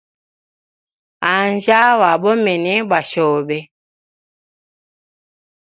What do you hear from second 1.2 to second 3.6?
Anjya, wa bomene bwa shobe.